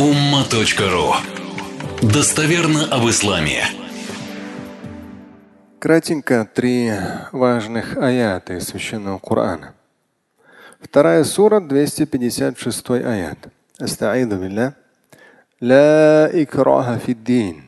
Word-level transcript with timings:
umma.ru 0.00 1.12
Достоверно 2.00 2.86
об 2.86 3.06
исламе. 3.10 3.64
Кратенько 5.78 6.48
три 6.54 6.90
важных 7.32 7.98
аята 7.98 8.54
из 8.54 8.68
Священного 8.68 9.18
Корана. 9.18 9.74
Вторая 10.80 11.22
сура, 11.24 11.60
256 11.60 12.90
аят. 12.92 13.48
Астаиду 13.78 14.38
билля. 14.38 14.74
Ла 15.60 16.30
икраха 16.32 16.98
фиддин. 16.98 17.64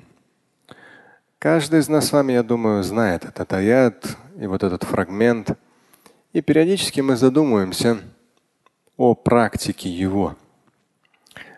Каждый 1.39 1.80
из 1.80 1.89
нас 1.91 2.09
с 2.09 2.12
вами, 2.12 2.33
я 2.33 2.43
думаю, 2.43 2.83
знает 2.83 3.27
этот 3.27 3.53
аят 3.53 4.17
и 4.41 4.46
вот 4.46 4.62
этот 4.62 4.85
фрагмент. 4.85 5.51
И 6.33 6.41
периодически 6.41 7.03
мы 7.03 7.17
задумываемся 7.17 7.99
о 8.96 9.14
практике 9.14 9.91
его. 9.91 10.35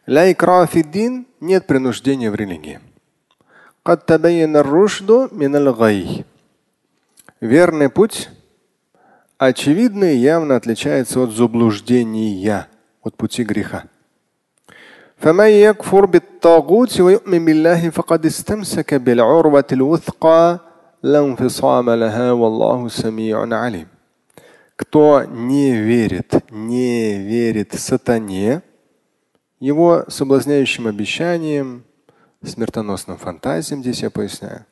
Ля 0.06 0.34
фиддин – 0.66 1.40
нет 1.40 1.68
принуждения 1.68 2.32
в 2.32 2.36
религии. 2.36 2.80
Верный 7.42 7.90
путь 7.90 8.30
очевидно 9.38 10.06
и 10.06 10.18
явно 10.18 10.56
отличается 10.56 11.22
от 11.22 11.32
заблуждения, 11.32 12.68
от 13.04 13.16
пути 13.16 13.44
греха. 13.44 13.84
فمن 15.20 15.50
يكفر 15.50 16.06
بالطاغوت 16.06 17.02
ويؤمن 17.02 17.46
بالله 17.46 17.90
فقد 17.90 18.26
استمسك 18.26 18.94
بالعروة 18.94 19.66
الوثقى 19.72 20.60
لا 21.04 21.20
انفصام 21.20 21.90
لها 21.90 22.32
والله 22.32 22.88
سميع 22.88 23.56
عليم. 23.56 23.88
Кто 24.78 25.26
не 25.26 25.74
верит, 25.76 26.32
не 26.52 27.18
верит 27.18 27.74
сатане, 27.74 28.62
его 29.65 30.05
соблазняющим 30.09 30.87
обещаниям, 30.87 31.85
смертоносным 32.43 33.17
фантазиям, 33.17 33.81
здесь 33.81 34.03
я 34.03 34.11
поясняю. 34.11 34.67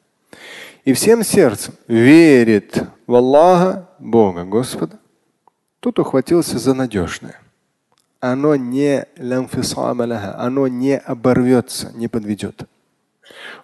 И 0.85 0.93
всем 0.93 1.23
сердцем 1.23 1.75
верит 1.89 2.85
в 3.07 3.15
Аллаха, 3.15 3.89
Бога, 3.99 4.45
Господа, 4.45 4.99
тут 5.81 5.99
ухватился 5.99 6.59
за 6.59 6.75
надежное. 6.75 7.41
Оно 8.21 8.55
не 8.55 9.07
оно 10.39 10.69
не 10.69 10.99
оборвется, 10.99 11.91
не 11.95 12.09
подведет. 12.09 12.65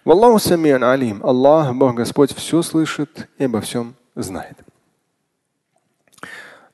Валлаху 0.05 0.39
самиан 0.39 0.83
алим. 0.83 1.23
Аллах, 1.23 1.75
Бог 1.75 1.95
Господь, 1.95 2.33
все 2.33 2.63
слышит 2.63 3.29
и 3.37 3.43
обо 3.43 3.61
всем 3.61 3.93
знает. 4.15 4.57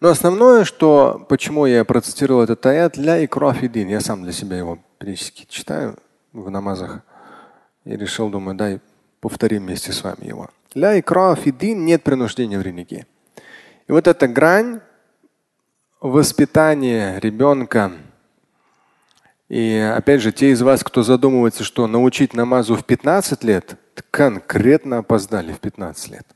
Но 0.05 0.11
основное, 0.11 0.65
что 0.65 1.25
почему 1.29 1.65
я 1.65 1.83
процитировал 1.83 2.43
этот 2.43 2.63
аят, 2.67 2.95
ля 2.95 3.17
и 3.17 3.25
крафидин, 3.25 3.87
я 3.87 3.99
сам 4.01 4.21
для 4.21 4.33
себя 4.33 4.55
его 4.55 4.77
периодически 4.99 5.47
читаю 5.49 5.97
в 6.31 6.51
намазах 6.51 6.99
и 7.85 7.97
решил, 7.97 8.29
думаю, 8.29 8.55
дай 8.55 8.81
повторим 9.19 9.63
вместе 9.63 9.91
с 9.91 10.03
вами 10.03 10.27
его. 10.27 10.51
Ля 10.75 10.93
и 10.93 11.01
крафидин, 11.01 11.85
нет 11.85 12.03
принуждения 12.03 12.59
в 12.59 12.61
религии. 12.61 13.07
И 13.87 13.91
вот 13.91 14.07
эта 14.07 14.27
грань 14.27 14.81
воспитания 15.99 17.19
ребенка, 17.19 17.91
и 19.49 19.91
опять 19.97 20.21
же, 20.21 20.31
те 20.31 20.51
из 20.51 20.61
вас, 20.61 20.83
кто 20.83 21.01
задумывается, 21.01 21.63
что 21.63 21.87
научить 21.87 22.35
намазу 22.35 22.75
в 22.75 22.85
15 22.85 23.43
лет, 23.43 23.75
конкретно 24.11 24.99
опоздали 24.99 25.51
в 25.51 25.59
15 25.59 26.11
лет. 26.11 26.34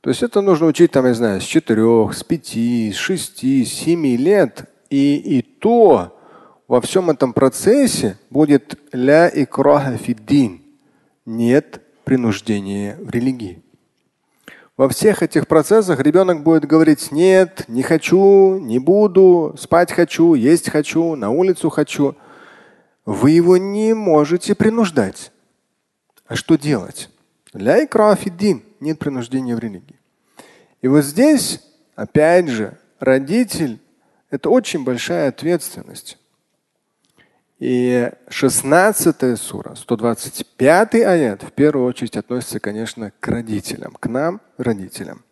То 0.00 0.10
есть 0.10 0.22
это 0.22 0.40
нужно 0.40 0.66
учить, 0.66 0.92
там, 0.92 1.06
я 1.06 1.14
знаю, 1.14 1.40
с 1.40 1.44
четырех, 1.44 2.14
с 2.14 2.22
пяти, 2.22 2.92
с 2.92 2.96
шести, 2.96 3.64
с 3.64 3.72
семи 3.72 4.16
лет. 4.16 4.64
И, 4.90 5.16
и 5.16 5.42
то 5.42 6.16
во 6.68 6.80
всем 6.80 7.10
этом 7.10 7.32
процессе 7.32 8.16
будет 8.30 8.78
ля 8.92 9.28
икраха 9.28 9.96
фиддин. 9.96 10.62
Нет 11.26 11.80
принуждения 12.04 12.96
в 13.00 13.10
религии. 13.10 13.62
Во 14.76 14.88
всех 14.88 15.24
этих 15.24 15.48
процессах 15.48 15.98
ребенок 15.98 16.44
будет 16.44 16.64
говорить 16.64 17.10
нет, 17.10 17.64
не 17.66 17.82
хочу, 17.82 18.58
не 18.60 18.78
буду, 18.78 19.56
спать 19.58 19.90
хочу, 19.90 20.34
есть 20.34 20.70
хочу, 20.70 21.16
на 21.16 21.30
улицу 21.30 21.68
хочу. 21.68 22.14
Вы 23.04 23.32
его 23.32 23.56
не 23.56 23.92
можете 23.92 24.54
принуждать. 24.54 25.32
А 26.26 26.36
что 26.36 26.56
делать? 26.56 27.10
Ля 27.52 27.84
икрафиддин. 27.84 28.62
Нет 28.80 28.98
принуждения 28.98 29.56
в 29.56 29.58
религии. 29.58 29.97
И 30.81 30.87
вот 30.87 31.03
здесь, 31.03 31.61
опять 31.95 32.47
же, 32.47 32.77
родитель – 32.99 34.29
это 34.29 34.49
очень 34.49 34.83
большая 34.83 35.29
ответственность. 35.29 36.17
И 37.59 38.09
16 38.27 39.39
сура, 39.39 39.75
125 39.75 40.95
аят, 40.95 41.43
в 41.43 41.51
первую 41.51 41.87
очередь 41.87 42.17
относится, 42.17 42.59
конечно, 42.59 43.11
к 43.19 43.27
родителям, 43.27 43.95
к 43.99 44.07
нам, 44.07 44.41
родителям. 44.57 45.23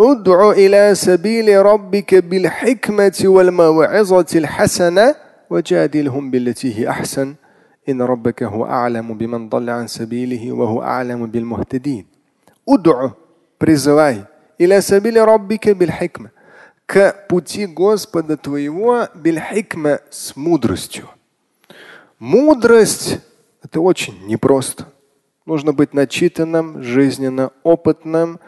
ادع 0.00 0.50
إلى 0.50 0.94
سبيل 0.94 1.56
ربك 1.56 2.14
بالحكمة 2.14 3.22
والموعظة 3.24 4.26
الحسنة 4.34 5.14
وجادلهم 5.50 6.30
بالتي 6.30 6.78
هي 6.78 6.88
أحسن 6.88 7.34
إن 7.88 8.02
ربك 8.02 8.42
هو 8.42 8.64
أعلم 8.66 9.18
بمن 9.18 9.48
ضل 9.48 9.70
عن 9.70 9.86
سبيله 9.86 10.52
وهو 10.52 10.82
أعلم 10.82 11.26
بالمهتدين 11.26 12.06
Уд'у, 12.69 13.17
призывай. 13.57 14.25
Иля 14.59 14.83
сабили 14.83 15.17
раббика 15.17 15.73
бильхикма. 15.73 16.29
К 16.85 17.15
пути 17.27 17.65
Господа 17.65 18.37
твоего 18.37 19.07
бильхикма 19.15 20.01
с 20.11 20.35
мудростью. 20.35 21.09
Мудрость– 22.19 23.21
это 23.63 23.81
очень 23.81 24.23
непросто. 24.27 24.85
Нужно 25.47 25.73
быть 25.73 25.95
начитанным, 25.95 26.83
жизненно 26.83 27.49
опытным, 27.63 28.39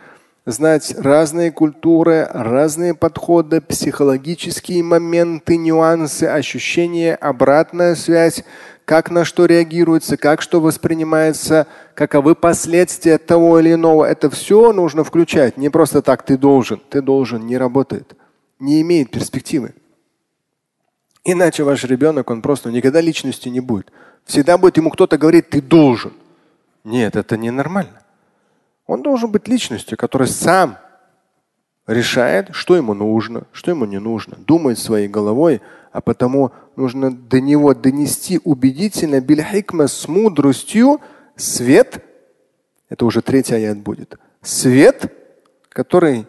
знать 0.46 0.94
разные 1.00 1.52
культуры, 1.52 2.28
разные 2.32 2.94
подходы, 2.94 3.60
психологические 3.60 4.84
моменты, 4.84 5.58
нюансы, 5.58 6.26
ощущения, 6.26 7.16
обратная 7.16 7.96
связь, 7.96 8.44
как 8.92 9.10
на 9.10 9.24
что 9.24 9.46
реагируется, 9.46 10.18
как 10.18 10.42
что 10.42 10.60
воспринимается, 10.60 11.66
каковы 11.94 12.36
последствия 12.36 13.18
того 13.18 13.58
или 13.58 13.76
иного. 13.76 14.04
Это 14.04 14.30
все 14.30 14.74
нужно 14.74 15.06
включать. 15.06 15.56
Не 15.56 15.70
просто 15.70 16.02
так 16.02 16.24
ты 16.24 16.38
должен. 16.38 16.82
Ты 16.90 17.02
должен 17.02 17.48
не 17.48 17.58
работает. 17.58 18.18
Не 18.60 18.82
имеет 18.82 19.10
перспективы. 19.10 19.76
Иначе 21.24 21.64
ваш 21.64 21.86
ребенок, 21.86 22.30
он 22.30 22.42
просто 22.42 22.70
никогда 22.70 23.00
личностью 23.00 23.50
не 23.54 23.62
будет. 23.62 23.94
Всегда 24.26 24.58
будет 24.58 24.76
ему 24.76 24.90
кто-то 24.90 25.18
говорить, 25.18 25.50
ты 25.50 25.62
должен. 25.62 26.12
Нет, 26.84 27.16
это 27.16 27.38
ненормально. 27.38 28.02
Он 28.88 29.02
должен 29.04 29.32
быть 29.32 29.48
личностью, 29.48 29.98
которая 29.98 30.28
сам 30.28 30.78
решает, 31.92 32.50
что 32.52 32.76
ему 32.76 32.94
нужно, 32.94 33.44
что 33.52 33.72
ему 33.72 33.86
не 33.86 34.00
нужно, 34.00 34.38
думает 34.38 34.80
своей 34.80 35.08
головой, 35.08 35.62
а 35.92 36.02
потому 36.02 36.52
нужно 36.76 37.12
до 37.12 37.42
него 37.42 37.74
донести 37.74 38.40
убедительно 38.44 39.20
бильхикма 39.20 39.88
с 39.88 40.08
мудростью 40.08 41.02
свет. 41.36 42.04
Это 42.90 43.06
уже 43.06 43.22
третий 43.22 43.56
аят 43.56 43.80
будет. 43.80 44.18
Свет, 44.42 45.14
который 45.70 46.28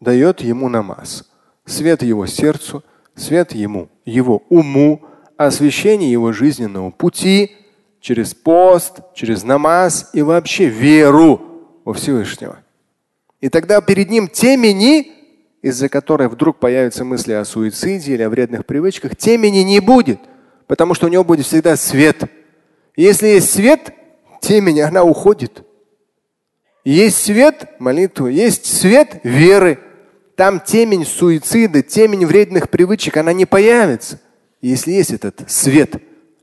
дает 0.00 0.40
ему 0.40 0.68
намаз. 0.68 1.28
Свет 1.64 2.02
его 2.02 2.26
сердцу, 2.26 2.84
свет 3.14 3.52
ему, 3.52 3.88
его 4.04 4.42
уму, 4.48 5.04
освещение 5.36 6.10
его 6.10 6.32
жизненного 6.32 6.90
пути 6.90 7.56
через 8.00 8.34
пост, 8.34 9.00
через 9.14 9.42
намаз 9.42 10.10
и 10.12 10.22
вообще 10.22 10.66
веру 10.66 11.40
во 11.84 11.92
Всевышнего. 11.92 12.58
И 13.40 13.48
тогда 13.48 13.80
перед 13.80 14.10
ним 14.10 14.28
темени, 14.28 15.12
из-за 15.62 15.88
которой 15.88 16.28
вдруг 16.28 16.58
появятся 16.58 17.04
мысли 17.04 17.32
о 17.32 17.44
суициде 17.44 18.14
или 18.14 18.22
о 18.22 18.30
вредных 18.30 18.64
привычках, 18.64 19.16
темени 19.16 19.58
не 19.58 19.80
будет, 19.80 20.20
потому 20.66 20.94
что 20.94 21.06
у 21.06 21.10
него 21.10 21.24
будет 21.24 21.46
всегда 21.46 21.76
свет. 21.76 22.24
Если 22.96 23.26
есть 23.26 23.50
свет, 23.50 23.92
темень, 24.40 24.80
она 24.80 25.02
уходит. 25.02 25.62
Есть 26.84 27.18
свет 27.24 27.68
молитвы, 27.78 28.32
есть 28.32 28.64
свет 28.64 29.20
веры. 29.24 29.80
Там 30.36 30.60
темень 30.60 31.04
суицида, 31.04 31.82
темень 31.82 32.26
вредных 32.26 32.70
привычек, 32.70 33.16
она 33.16 33.32
не 33.32 33.46
появится, 33.46 34.20
если 34.60 34.92
есть 34.92 35.10
этот 35.10 35.50
свет, 35.50 35.96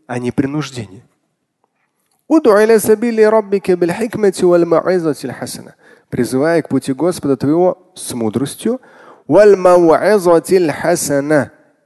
а 0.07 0.19
не 0.19 0.31
принуждение. 0.31 1.03
Призывая 6.13 6.62
к 6.62 6.69
пути 6.69 6.94
Господа 6.94 7.38
твоего 7.38 7.92
с 7.95 8.13
мудростью 8.13 8.80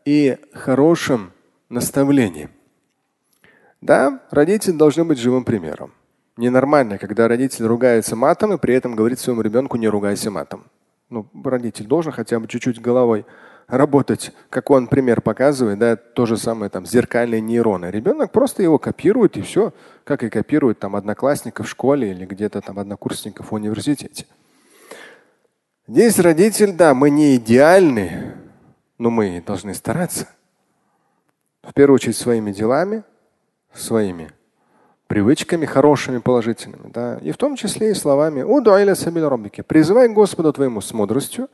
и 0.03 0.37
хорошим 0.51 1.31
наставлением. 1.69 2.51
Да, 3.79 4.19
родители 4.29 4.73
должны 4.73 5.05
быть 5.05 5.17
живым 5.17 5.45
примером. 5.45 5.93
Ненормально, 6.35 6.97
когда 6.97 7.29
родитель 7.29 7.67
ругается 7.67 8.17
матом 8.17 8.51
и 8.51 8.57
при 8.57 8.73
этом 8.73 8.97
говорит 8.97 9.17
своему 9.17 9.43
ребенку 9.43 9.77
не 9.77 9.87
ругайся 9.87 10.29
матом. 10.29 10.65
Ну, 11.09 11.25
родитель 11.45 11.85
должен 11.85 12.11
хотя 12.11 12.37
бы 12.41 12.49
чуть-чуть 12.49 12.81
головой 12.81 13.25
работать, 13.67 14.31
как 14.49 14.69
он 14.69 14.87
пример 14.87 15.21
показывает, 15.21 15.77
да, 15.77 15.95
то 15.95 16.25
же 16.25 16.37
самое 16.37 16.69
там 16.69 16.85
зеркальные 16.85 17.41
нейроны. 17.41 17.87
Ребенок 17.87 18.31
просто 18.31 18.63
его 18.63 18.79
копирует 18.79 19.37
и 19.37 19.41
все, 19.41 19.73
как 20.03 20.23
и 20.23 20.29
копирует 20.29 20.79
там 20.79 20.95
одноклассников 20.95 21.67
в 21.67 21.69
школе 21.69 22.11
или 22.11 22.25
где-то 22.25 22.61
там 22.61 22.79
однокурсников 22.79 23.51
в 23.51 23.53
университете. 23.53 24.25
Здесь 25.87 26.19
родитель, 26.19 26.73
да, 26.73 26.93
мы 26.93 27.09
не 27.09 27.35
идеальны, 27.35 28.33
но 28.97 29.09
мы 29.09 29.43
должны 29.45 29.73
стараться. 29.73 30.27
В 31.61 31.73
первую 31.73 31.95
очередь 31.95 32.17
своими 32.17 32.51
делами, 32.51 33.03
своими 33.73 34.31
привычками 35.07 35.65
хорошими, 35.65 36.17
положительными, 36.17 36.91
да, 36.93 37.17
и 37.21 37.31
в 37.31 37.37
том 37.37 37.55
числе 37.55 37.91
и 37.91 37.93
словами 37.93 38.41
«Призывай 39.63 40.09
Господа 40.09 40.51
твоему 40.51 40.81
с 40.81 40.93
мудростью, 40.93 41.49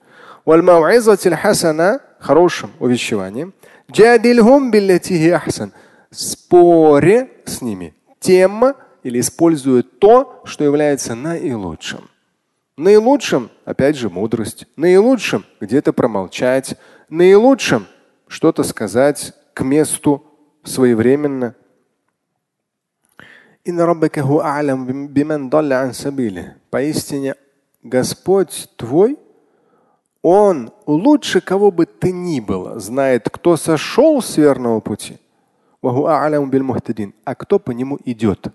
хорошим 2.20 2.72
увещеванием, 2.80 3.54
споре 6.12 7.30
с 7.46 7.62
ними, 7.62 7.94
тем 8.20 8.76
или 9.04 9.20
используя 9.20 9.84
то, 9.84 10.42
что 10.46 10.64
является 10.64 11.16
наилучшим. 11.16 12.10
Наилучшим, 12.78 13.52
опять 13.66 13.96
же, 13.96 14.10
мудрость. 14.10 14.66
Наилучшим 14.76 15.46
где-то 15.60 15.94
промолчать. 15.94 16.76
Наилучшим 17.10 17.86
что-то 18.28 18.64
сказать 18.64 19.34
к 19.54 19.64
месту 19.64 20.26
своевременно. 20.64 21.56
Поистине 26.72 27.36
Господь 27.84 28.70
твой, 28.76 29.20
Он 30.24 30.72
лучше 30.86 31.42
кого 31.42 31.70
бы 31.70 31.86
ты 31.86 32.12
ни 32.12 32.40
было 32.40 32.80
знает, 32.80 33.30
кто 33.30 33.58
сошел 33.58 34.22
с 34.22 34.38
верного 34.38 34.80
пути, 34.80 35.20
а 35.82 37.36
кто 37.36 37.60
по 37.60 37.72
нему 37.72 38.00
идет. 38.06 38.48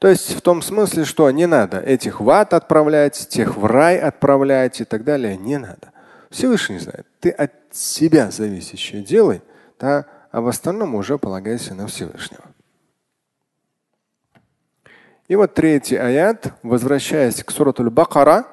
То 0.00 0.08
есть 0.08 0.34
в 0.34 0.40
том 0.40 0.62
смысле, 0.62 1.04
что 1.04 1.30
не 1.30 1.46
надо 1.46 1.78
этих 1.78 2.20
в 2.20 2.28
ад 2.28 2.54
отправлять, 2.54 3.28
тех 3.28 3.56
в 3.56 3.66
рай 3.66 3.98
отправлять 3.98 4.80
и 4.80 4.84
так 4.84 5.04
далее. 5.04 5.36
Не 5.36 5.58
надо. 5.58 5.92
Всевышний 6.28 6.78
знает. 6.78 7.06
Ты 7.20 7.30
от 7.30 7.52
себя 7.70 8.30
зависящее 8.30 9.02
делай, 9.02 9.42
да, 9.78 10.06
а 10.32 10.40
в 10.40 10.48
остальном 10.48 10.94
уже 10.96 11.18
полагайся 11.18 11.74
на 11.74 11.86
Всевышнего. 11.86 12.44
И 15.28 15.36
вот 15.36 15.54
третий 15.54 15.96
аят, 15.96 16.54
возвращаясь 16.64 17.44
к 17.44 17.50
сурату 17.52 17.88
Бакара, 17.90 18.46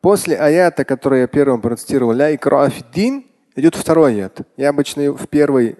после 0.00 0.36
аята, 0.36 0.84
который 0.84 1.20
я 1.20 1.26
первым 1.26 1.60
процитировал, 1.60 2.12
ля 2.12 2.34
идет 3.56 3.74
второй 3.74 4.12
аят. 4.12 4.40
Я 4.56 4.68
обычно 4.68 5.12
в 5.12 5.26
первый 5.28 5.76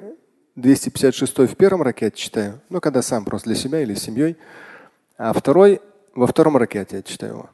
256 0.56 1.38
в 1.38 1.54
первом 1.56 1.82
ракете 1.82 2.16
читаю, 2.16 2.60
ну 2.70 2.80
когда 2.80 3.02
сам 3.02 3.24
просто 3.24 3.50
для 3.50 3.56
себя 3.56 3.80
или 3.82 3.94
с 3.94 4.02
семьей. 4.02 4.36
А 5.18 5.32
второй, 5.32 5.80
во 6.14 6.26
втором 6.26 6.56
ракете 6.56 6.96
я 6.96 7.02
читаю 7.02 7.32
его. 7.32 7.50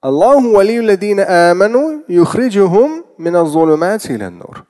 Аллаху 0.00 0.56
аману 0.56 2.04
юхриджухум 2.08 3.04
нур. 3.18 4.66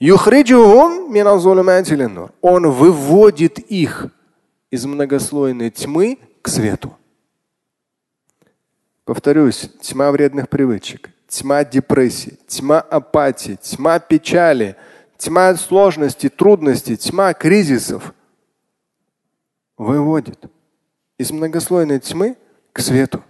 Он 2.41 2.69
выводит 2.69 3.57
их 3.57 4.07
из 4.69 4.85
многослойной 4.85 5.71
тьмы 5.71 6.19
к 6.43 6.47
свету. 6.47 6.95
Повторюсь, 9.03 9.67
тьма 9.81 10.11
вредных 10.11 10.47
привычек, 10.47 11.09
тьма 11.27 11.63
депрессии, 11.63 12.37
тьма 12.45 12.81
апатии, 12.81 13.57
тьма 13.59 13.97
печали, 13.97 14.75
тьма 15.17 15.55
сложностей, 15.55 16.29
трудностей, 16.29 16.97
тьма 16.97 17.33
кризисов 17.33 18.13
выводит 19.75 20.45
из 21.17 21.31
многослойной 21.31 21.99
тьмы 21.99 22.37
к 22.73 22.79
свету. 22.79 23.23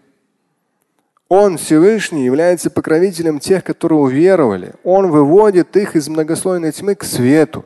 Он, 1.28 1.58
Всевышний, 1.58 2.24
является 2.26 2.70
покровителем 2.70 3.40
тех, 3.40 3.64
которые 3.64 4.00
уверовали. 4.00 4.74
Он 4.84 5.10
выводит 5.10 5.76
их 5.76 5.96
из 5.96 6.08
многослойной 6.08 6.72
тьмы 6.72 6.96
к 6.96 7.04
свету. 7.04 7.66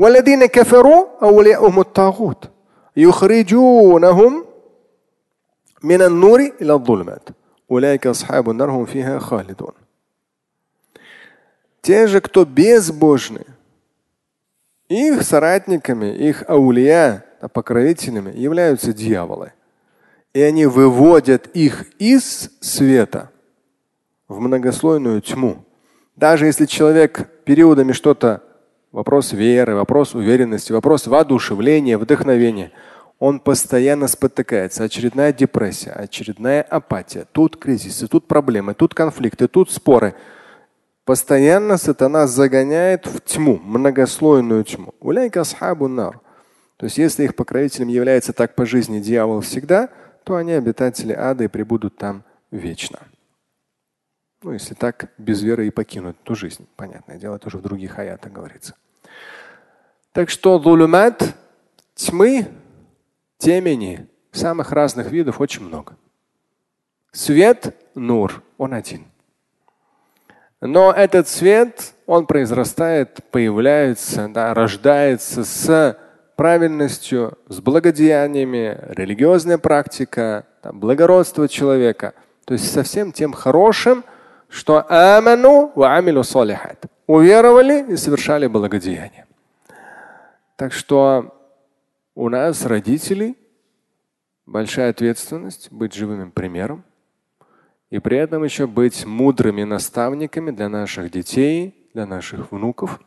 А 0.00 1.26
Те 11.82 12.06
же, 12.06 12.20
кто 12.20 12.44
безбожны, 12.44 13.44
их 14.88 15.22
соратниками, 15.22 16.14
их 16.14 16.44
аулия, 16.48 17.24
а 17.40 17.48
покровителями 17.48 18.36
являются 18.36 18.92
дьяволы. 18.92 19.52
И 20.34 20.40
они 20.40 20.66
выводят 20.66 21.48
их 21.48 21.86
из 21.98 22.50
света 22.60 23.30
в 24.28 24.40
многослойную 24.40 25.20
тьму. 25.20 25.64
Даже 26.16 26.46
если 26.46 26.66
человек 26.66 27.28
периодами 27.44 27.92
что-то, 27.92 28.42
вопрос 28.92 29.32
веры, 29.32 29.74
вопрос 29.74 30.14
уверенности, 30.14 30.72
вопрос 30.72 31.06
воодушевления, 31.06 31.98
вдохновения– 31.98 32.72
он 33.22 33.38
постоянно 33.38 34.08
спотыкается. 34.08 34.82
Очередная 34.82 35.32
депрессия, 35.32 35.92
очередная 35.92 36.60
апатия. 36.60 37.24
Тут 37.30 37.56
кризисы, 37.56 38.08
тут 38.08 38.26
проблемы, 38.26 38.74
тут 38.74 38.94
конфликты, 38.94 39.46
тут 39.46 39.70
споры. 39.70 40.16
Постоянно 41.04 41.76
сатана 41.76 42.26
загоняет 42.26 43.06
в 43.06 43.20
тьму, 43.20 43.60
многослойную 43.62 44.64
тьму. 44.64 44.92
То 44.98 46.86
есть 46.86 46.98
если 46.98 47.22
их 47.22 47.36
покровителем 47.36 47.86
является 47.86 48.32
так 48.32 48.56
по 48.56 48.66
жизни 48.66 48.98
дьявол 48.98 49.40
всегда, 49.42 49.90
то 50.24 50.36
они 50.36 50.52
обитатели 50.52 51.12
ада 51.12 51.44
и 51.44 51.48
прибудут 51.48 51.96
там 51.96 52.24
вечно. 52.50 53.00
Ну, 54.42 54.52
если 54.52 54.74
так, 54.74 55.12
без 55.18 55.42
веры 55.42 55.66
и 55.66 55.70
покинут 55.70 56.16
ту 56.24 56.34
жизнь. 56.34 56.66
Понятное 56.76 57.16
дело, 57.16 57.38
тоже 57.38 57.58
в 57.58 57.62
других 57.62 57.98
аятах 57.98 58.32
говорится. 58.32 58.74
Так 60.12 60.30
что 60.30 60.58
зулумат, 60.58 61.34
тьмы, 61.94 62.48
темени 63.38 64.08
самых 64.32 64.72
разных 64.72 65.10
видов 65.10 65.40
очень 65.40 65.62
много. 65.62 65.96
Свет, 67.12 67.76
нур, 67.94 68.42
он 68.58 68.74
один. 68.74 69.06
Но 70.60 70.92
этот 70.92 71.28
свет, 71.28 71.94
он 72.06 72.26
произрастает, 72.26 73.20
появляется, 73.30 74.28
да, 74.28 74.54
рождается 74.54 75.44
с 75.44 75.98
правильностью, 76.36 77.38
с 77.48 77.60
благодеяниями, 77.60 78.78
религиозная 78.88 79.58
практика, 79.58 80.46
там, 80.62 80.80
благородство 80.80 81.48
человека. 81.48 82.14
То 82.44 82.54
есть 82.54 82.72
со 82.72 82.82
всем 82.82 83.12
тем 83.12 83.32
хорошим, 83.32 84.04
что 84.48 84.84
аману 84.88 85.72
ва 85.74 85.96
амилу 85.96 86.22
салихат. 86.22 86.86
Уверовали 87.06 87.92
и 87.92 87.96
совершали 87.96 88.46
благодеяние. 88.46 89.26
Так 90.56 90.72
что 90.72 91.34
у 92.14 92.28
нас, 92.28 92.64
родителей, 92.64 93.36
большая 94.46 94.90
ответственность 94.90 95.72
быть 95.72 95.94
живым 95.94 96.30
примером 96.30 96.84
и 97.90 97.98
при 97.98 98.16
этом 98.16 98.44
еще 98.44 98.66
быть 98.66 99.04
мудрыми 99.04 99.64
наставниками 99.64 100.50
для 100.50 100.68
наших 100.68 101.10
детей, 101.10 101.88
для 101.94 102.06
наших 102.06 102.52
внуков. 102.52 103.00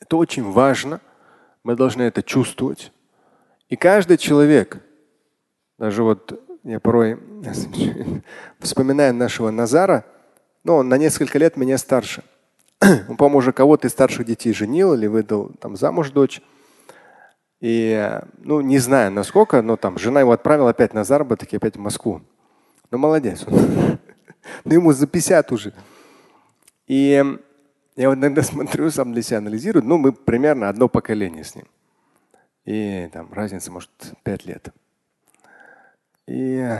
Это 0.00 0.16
очень 0.16 0.44
важно. 0.44 1.00
Мы 1.64 1.76
должны 1.76 2.02
это 2.02 2.22
чувствовать. 2.22 2.92
И 3.68 3.76
каждый 3.76 4.16
человек, 4.16 4.82
даже 5.78 6.02
вот 6.02 6.40
я 6.64 6.80
порой 6.80 7.18
вспоминаю 8.58 9.14
нашего 9.14 9.50
Назара, 9.50 10.04
но 10.64 10.76
он 10.76 10.88
на 10.88 10.98
несколько 10.98 11.38
лет 11.38 11.56
меня 11.56 11.78
старше. 11.78 12.22
Он, 13.08 13.16
по-моему, 13.16 13.38
уже 13.38 13.52
кого-то 13.52 13.88
из 13.88 13.92
старших 13.92 14.26
детей 14.26 14.52
женил 14.52 14.94
или 14.94 15.06
выдал 15.06 15.50
там 15.60 15.76
замуж 15.76 16.10
дочь. 16.10 16.42
И, 17.60 18.20
ну, 18.38 18.62
не 18.62 18.78
знаю 18.78 19.12
насколько, 19.12 19.60
но 19.60 19.76
там 19.76 19.98
жена 19.98 20.20
его 20.20 20.32
отправила 20.32 20.70
опять 20.70 20.94
на 20.94 21.04
заработок 21.04 21.52
и 21.52 21.56
опять 21.56 21.76
в 21.76 21.80
Москву. 21.80 22.22
Ну, 22.90 22.98
молодец. 22.98 23.44
Ну, 24.64 24.72
ему 24.72 24.92
за 24.92 25.06
50 25.06 25.52
уже. 25.52 25.74
И 26.86 27.22
я 27.96 28.08
вот 28.08 28.18
иногда 28.18 28.42
смотрю, 28.44 28.90
сам 28.90 29.12
для 29.12 29.22
себя 29.22 29.38
анализирую. 29.38 29.84
Ну, 29.84 29.98
мы 29.98 30.12
примерно 30.12 30.68
одно 30.68 30.88
поколение 30.88 31.44
с 31.44 31.54
ним. 31.54 31.66
И 32.64 33.08
там 33.12 33.32
разница, 33.32 33.70
может, 33.70 33.90
5 34.22 34.46
лет. 34.46 34.68
И 36.26 36.78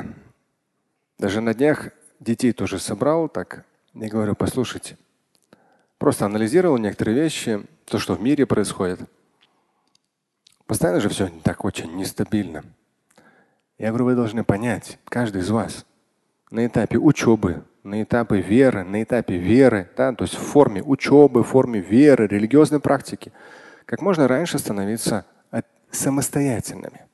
даже 1.19 1.41
на 1.41 1.55
днях 1.55 1.91
детей 2.21 2.53
тоже 2.53 2.79
собрал 2.79 3.29
так. 3.29 3.65
Я 3.95 4.09
говорю, 4.09 4.37
послушайте, 4.37 4.97
просто 5.99 6.27
анализировал 6.27 6.79
некоторые 6.79 7.17
вещи, 7.17 7.65
то, 7.87 7.99
что 7.99 8.15
в 8.15 8.23
мире 8.23 8.47
происходит. 8.47 9.01
Постоянно 10.67 11.01
же 11.01 11.09
все 11.09 11.29
так 11.43 11.65
очень 11.65 11.97
нестабильно. 11.97 12.63
Я 13.79 13.89
говорю, 13.89 14.05
вы 14.05 14.15
должны 14.15 14.45
понять, 14.45 14.99
каждый 15.07 15.41
из 15.41 15.51
вас, 15.51 15.85
на 16.51 16.65
этапе 16.67 16.99
учебы, 16.99 17.65
на 17.83 18.03
этапе 18.03 18.41
веры, 18.41 18.85
на 18.85 19.03
этапе 19.03 19.37
веры, 19.37 19.89
да, 19.97 20.13
то 20.13 20.25
есть 20.25 20.35
в 20.35 20.43
форме 20.43 20.83
учебы, 20.83 21.43
в 21.43 21.49
форме 21.49 21.81
веры, 21.81 22.27
религиозной 22.27 22.81
практики, 22.81 23.33
как 23.87 24.03
можно 24.03 24.29
раньше 24.29 24.59
становиться 24.59 25.25
самостоятельными. 25.91 27.07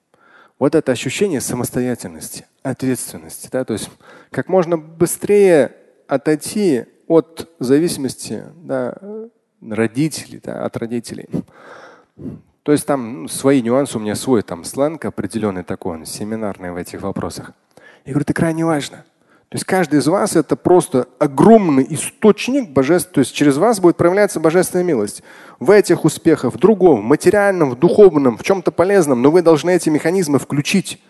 Вот 0.58 0.74
это 0.74 0.92
ощущение 0.92 1.40
самостоятельности, 1.40 2.46
ответственности, 2.62 3.48
да, 3.52 3.64
то 3.64 3.74
есть 3.74 3.90
как 4.30 4.48
можно 4.48 4.78
быстрее 4.78 5.72
отойти 6.08 6.84
от 7.06 7.48
зависимости 7.58 8.44
да, 8.56 8.96
родителей, 9.60 10.40
да, 10.42 10.64
от 10.64 10.76
родителей. 10.76 11.28
То 12.62 12.72
есть 12.72 12.86
там 12.86 13.22
ну, 13.22 13.28
свои 13.28 13.62
нюансы, 13.62 13.96
у 13.96 14.00
меня 14.00 14.16
свой 14.16 14.42
там 14.42 14.64
сленг 14.64 15.04
определенный 15.04 15.62
такой, 15.62 15.98
он 15.98 16.06
семинарный 16.06 16.72
в 16.72 16.76
этих 16.76 17.02
вопросах. 17.02 17.52
Я 18.04 18.12
говорю, 18.12 18.22
это 18.22 18.34
крайне 18.34 18.64
важно. 18.64 19.04
То 19.48 19.56
есть 19.56 19.64
каждый 19.64 20.00
из 20.00 20.08
вас 20.08 20.34
это 20.34 20.56
просто 20.56 21.06
огромный 21.20 21.86
источник 21.88 22.70
божественного, 22.70 23.14
то 23.14 23.20
есть 23.20 23.32
через 23.32 23.56
вас 23.56 23.78
будет 23.78 23.96
проявляться 23.96 24.40
божественная 24.40 24.84
милость. 24.84 25.22
В 25.60 25.70
этих 25.70 26.04
успехах, 26.04 26.52
в 26.52 26.58
другом, 26.58 27.00
в 27.00 27.04
материальном, 27.04 27.70
в 27.70 27.78
духовном, 27.78 28.36
в 28.36 28.42
чем-то 28.42 28.72
полезном, 28.72 29.22
но 29.22 29.30
вы 29.30 29.42
должны 29.42 29.70
эти 29.70 29.88
механизмы 29.88 30.40
включить. 30.40 31.00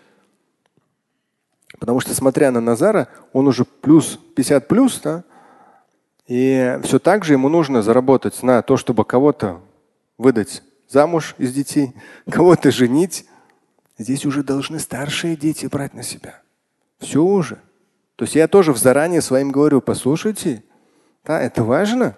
Потому 1.79 1.99
что, 1.99 2.13
смотря 2.13 2.51
на 2.51 2.61
Назара, 2.61 3.07
он 3.33 3.47
уже 3.47 3.65
плюс 3.65 4.19
50 4.35 4.67
плюс, 4.67 5.01
да? 5.03 5.23
и 6.27 6.79
все 6.83 6.99
так 6.99 7.25
же 7.25 7.33
ему 7.33 7.49
нужно 7.49 7.81
заработать 7.81 8.43
на 8.43 8.61
то, 8.61 8.77
чтобы 8.77 9.03
кого-то 9.03 9.61
выдать 10.19 10.61
замуж 10.87 11.33
из 11.39 11.53
детей, 11.53 11.95
кого-то 12.29 12.69
женить. 12.69 13.25
Здесь 13.97 14.27
уже 14.27 14.43
должны 14.43 14.77
старшие 14.77 15.35
дети 15.35 15.65
брать 15.65 15.95
на 15.95 16.03
себя. 16.03 16.41
Все 16.99 17.23
уже. 17.23 17.59
То 18.17 18.23
есть 18.25 18.35
я 18.35 18.47
тоже 18.47 18.73
в 18.73 18.77
заранее 18.77 19.21
своим 19.21 19.51
говорю, 19.51 19.79
послушайте, 19.79 20.63
да, 21.23 21.39
это 21.39 21.63
важно. 21.63 22.17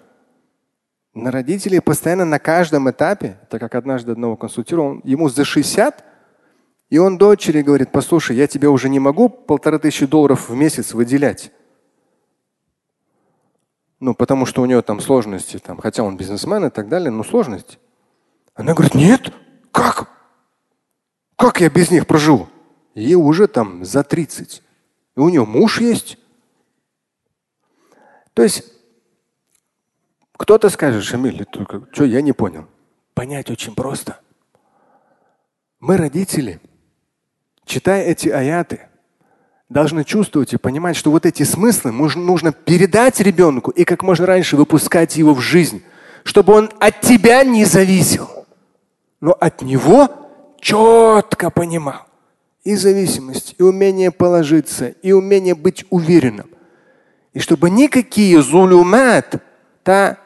На 1.12 1.30
родителей 1.30 1.80
постоянно 1.80 2.24
на 2.24 2.38
каждом 2.38 2.90
этапе, 2.90 3.38
так 3.50 3.60
как 3.60 3.74
однажды 3.74 4.12
одного 4.12 4.36
консультировал, 4.36 5.02
ему 5.04 5.28
за 5.28 5.44
60, 5.44 6.02
и 6.88 6.96
он 6.96 7.18
дочери 7.18 7.60
говорит, 7.60 7.92
послушай, 7.92 8.34
я 8.36 8.46
тебе 8.46 8.68
уже 8.68 8.88
не 8.88 8.98
могу 8.98 9.28
полторы 9.28 9.78
тысячи 9.78 10.06
долларов 10.06 10.48
в 10.48 10.54
месяц 10.54 10.94
выделять. 10.94 11.52
Ну, 13.98 14.14
потому 14.14 14.46
что 14.46 14.62
у 14.62 14.66
нее 14.66 14.80
там 14.80 15.00
сложности, 15.00 15.58
там, 15.58 15.76
хотя 15.76 16.02
он 16.02 16.16
бизнесмен 16.16 16.64
и 16.64 16.70
так 16.70 16.88
далее, 16.88 17.10
но 17.10 17.24
сложности. 17.24 17.78
Она 18.54 18.72
говорит, 18.72 18.94
нет, 18.94 19.34
как? 19.70 20.08
Как 21.36 21.60
я 21.60 21.68
без 21.68 21.90
них 21.90 22.06
проживу? 22.06 22.48
Ей 22.94 23.16
уже 23.16 23.48
там 23.48 23.84
за 23.84 24.02
30. 24.02 24.62
И 25.16 25.20
у 25.20 25.28
нее 25.28 25.44
муж 25.44 25.80
есть. 25.80 26.18
То 28.34 28.42
есть 28.42 28.64
кто-то 30.32 30.70
скажет, 30.70 31.04
Шамиль, 31.04 31.46
что 31.92 32.04
я 32.04 32.22
не 32.22 32.32
понял. 32.32 32.66
Понять 33.14 33.50
очень 33.50 33.74
просто. 33.74 34.20
Мы, 35.80 35.96
родители, 35.96 36.60
читая 37.64 38.04
эти 38.04 38.28
аяты, 38.28 38.88
должны 39.68 40.04
чувствовать 40.04 40.52
и 40.52 40.58
понимать, 40.58 40.96
что 40.96 41.10
вот 41.10 41.26
эти 41.26 41.42
смыслы 41.42 41.92
нужно 41.92 42.52
передать 42.52 43.20
ребенку 43.20 43.70
и 43.70 43.84
как 43.84 44.02
можно 44.02 44.26
раньше 44.26 44.56
выпускать 44.56 45.16
его 45.16 45.34
в 45.34 45.40
жизнь, 45.40 45.82
чтобы 46.24 46.54
он 46.54 46.70
от 46.80 47.00
тебя 47.00 47.44
не 47.44 47.64
зависел, 47.64 48.46
но 49.20 49.32
от 49.32 49.62
него 49.62 50.08
четко 50.60 51.50
понимал 51.50 52.09
и 52.64 52.74
зависимость, 52.74 53.54
и 53.58 53.62
умение 53.62 54.10
положиться, 54.10 54.88
и 54.88 55.12
умение 55.12 55.54
быть 55.54 55.84
уверенным. 55.90 56.50
И 57.32 57.38
чтобы 57.38 57.70
никакие 57.70 58.42
зулюмат, 58.42 59.42
та 59.82 60.18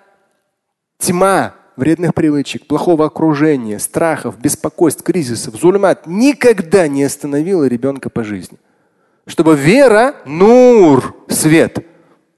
тьма 0.98 1.54
вредных 1.76 2.14
привычек, 2.14 2.66
плохого 2.66 3.06
окружения, 3.06 3.78
страхов, 3.78 4.38
беспокойств, 4.38 5.02
кризисов, 5.02 5.54
зулюмат 5.54 6.06
никогда 6.06 6.88
не 6.88 7.04
остановила 7.04 7.64
ребенка 7.64 8.10
по 8.10 8.24
жизни. 8.24 8.58
Чтобы 9.26 9.56
вера, 9.56 10.16
нур, 10.26 11.16
свет, 11.28 11.86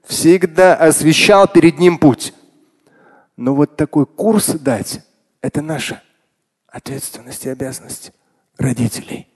всегда 0.05 0.75
освещал 0.75 1.47
перед 1.47 1.79
ним 1.79 1.97
путь. 1.97 2.33
Но 3.35 3.53
вот 3.53 3.75
такой 3.75 4.05
курс 4.05 4.47
дать– 4.47 5.01
это 5.41 5.61
наша 5.61 6.01
ответственность 6.67 7.45
и 7.45 7.49
обязанность 7.49 8.11
родителей. 8.57 9.27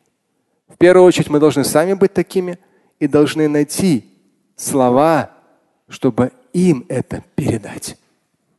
Первую 0.81 1.05
очередь 1.05 1.29
мы 1.29 1.39
должны 1.39 1.63
сами 1.63 1.93
быть 1.93 2.11
такими 2.11 2.59
и 2.99 3.07
должны 3.07 3.47
найти 3.47 4.03
слова, 4.55 5.29
чтобы 5.87 6.31
им 6.53 6.85
это 6.89 7.23
передать. 7.35 7.97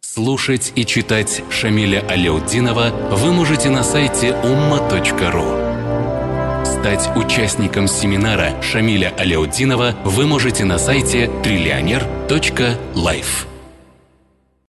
Слушать 0.00 0.72
и 0.76 0.86
читать 0.86 1.42
Шамиля 1.50 2.06
Аляутдинова 2.08 3.16
вы 3.16 3.32
можете 3.32 3.70
на 3.70 3.82
сайте 3.82 4.28
umma.ru. 4.28 6.64
Стать 6.64 7.10
участником 7.16 7.88
семинара 7.88 8.62
Шамиля 8.62 9.12
Аляутдинова 9.18 9.96
вы 10.04 10.28
можете 10.28 10.64
на 10.64 10.78
сайте 10.78 11.28
триллионер.life. 11.42 13.51